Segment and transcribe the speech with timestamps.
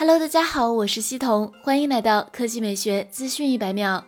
[0.00, 4.02] Hello，大家好，我是西彤，欢迎来到科技美学资讯一百秒。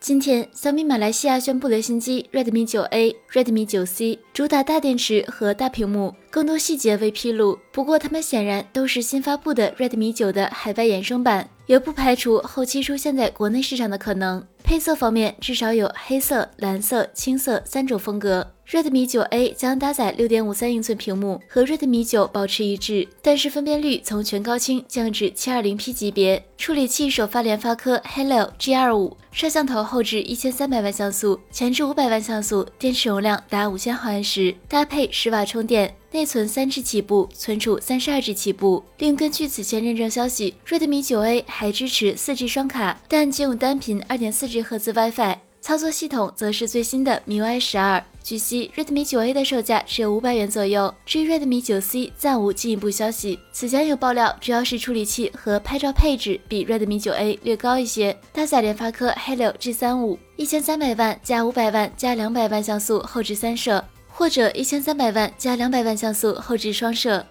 [0.00, 7.56] 今天，小米马来西亚宣布了新机 Redmi 9A、Redmi 9C，主打大电池和大屏幕，更多细节未披露。
[7.70, 14.44] 不过，它们显然都是新发布的 Redmi 9的海外衍生版，也不排除后期出现在国内市场的可能。
[14.64, 18.55] 配色方面，至少有黑色、蓝色、青色三种风格。
[18.68, 26.44] Redmi 9A 将搭载6.53英寸屏幕，和 Redmi 9保持一致，但是分辨率从全高清降至 720P 级别。
[26.58, 35.94] 处理器首发联发科 Helio G25，摄像头后置1300万像素，前置500万像素，电池容量达5000毫安时，搭配十瓦充电。
[36.10, 38.82] 内存三 G 起步，存储三十二 G 起步。
[38.98, 45.36] 另根据此前认证消息，Redmi 9A 还支持四 G 双卡，但仅用单频二点四 G 赫兹 WiFi。
[45.60, 48.02] 操作系统则是最新的 MIUI 十二。
[48.26, 50.92] 据悉，Redmi 9A 的售价只有五百元左右。
[51.04, 53.38] 至于 Redmi 9C，暂无进一步消息。
[53.52, 67.24] 此前有爆料，主要是处理器和拍照配置比 Redmi 9A 略高一些，搭载联发科 Helio G35，一千三百万加五百万加两百万像素后置三摄，或者一千三百万加两百万像素后置双摄。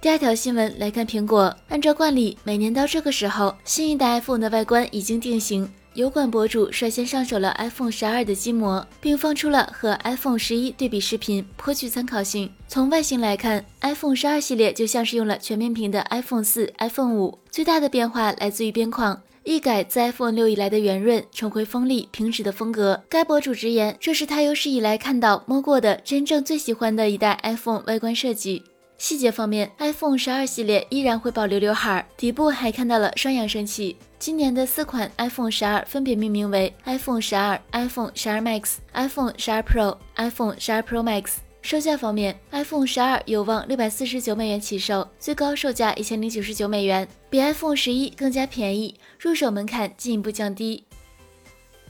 [0.00, 5.70] 第二条新闻来看，苹果按照惯例，每年到这个时候，新一代 iPhone 的外观已经定型。
[6.00, 12.50] 油管博主率先上手了 iPhone 十二的机模，并放出了和 iPhone 十一对比视频，颇具参考性。
[12.66, 17.38] 从外形来看，iPhone 十二系列就像是用了全面屏的 iPhone 四、iPhone 五。
[17.50, 23.02] 最大的变化来自于边框，一改自 iPhone 六以来的圆润，重回锋利平直的风格。
[23.10, 28.62] 该博主直言，这是他有史以来看到摸过的真正最喜欢的一代 iPhone 外观设计。
[28.96, 33.96] 细节方面，iPhone 十二系列依然会保留刘海，底部还看到了双扬声器。
[34.20, 41.36] 今年的四款 iPhone 十二分别命名为 iPhone 十二、iPhone 十二 Max、iPhone 十二 Pro、iPhone 十二 Pro Max。
[41.62, 50.84] 售价方面，iPhone 十二有望六百四十九美元起售，最高售价一千零九十九美元，比 iPhone 十一更加便宜，入手门槛进一步降低。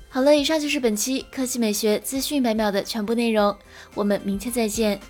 [0.09, 3.57] 好了，以上就是本期科技美学资讯百秒的全部内容，
[3.95, 5.01] 我们明天再见。